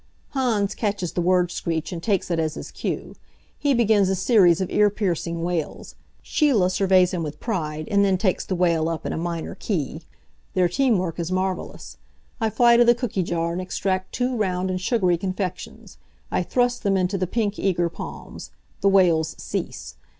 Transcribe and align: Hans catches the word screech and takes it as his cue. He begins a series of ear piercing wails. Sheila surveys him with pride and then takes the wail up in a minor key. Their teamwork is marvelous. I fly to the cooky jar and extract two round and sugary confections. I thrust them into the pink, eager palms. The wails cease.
Hans 0.29 0.73
catches 0.73 1.11
the 1.11 1.21
word 1.21 1.51
screech 1.51 1.91
and 1.91 2.01
takes 2.01 2.31
it 2.31 2.39
as 2.39 2.55
his 2.55 2.71
cue. 2.71 3.13
He 3.59 3.75
begins 3.75 4.09
a 4.09 4.15
series 4.15 4.59
of 4.59 4.71
ear 4.71 4.89
piercing 4.89 5.43
wails. 5.43 5.93
Sheila 6.23 6.71
surveys 6.71 7.11
him 7.13 7.21
with 7.21 7.39
pride 7.39 7.87
and 7.87 8.03
then 8.03 8.17
takes 8.17 8.43
the 8.43 8.55
wail 8.55 8.89
up 8.89 9.05
in 9.05 9.13
a 9.13 9.17
minor 9.19 9.53
key. 9.53 10.01
Their 10.55 10.67
teamwork 10.67 11.19
is 11.19 11.31
marvelous. 11.31 11.97
I 12.39 12.49
fly 12.49 12.77
to 12.77 12.83
the 12.83 12.95
cooky 12.95 13.21
jar 13.21 13.51
and 13.53 13.61
extract 13.61 14.11
two 14.11 14.35
round 14.35 14.71
and 14.71 14.81
sugary 14.81 15.17
confections. 15.19 15.99
I 16.31 16.41
thrust 16.41 16.81
them 16.81 16.97
into 16.97 17.19
the 17.19 17.27
pink, 17.27 17.59
eager 17.59 17.87
palms. 17.87 18.49
The 18.79 18.89
wails 18.89 19.35
cease. 19.37 19.97